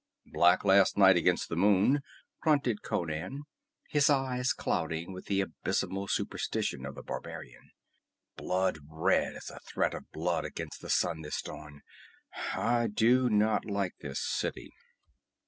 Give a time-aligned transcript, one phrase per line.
[0.25, 2.01] "Black last night against the moon,"
[2.41, 3.43] grunted Conan,
[3.87, 7.69] his eyes clouding with the abysmal superstition of the barbarian.
[8.35, 11.83] "Blood red as a threat of blood against the sun this dawn.
[12.55, 14.73] I do not like this city."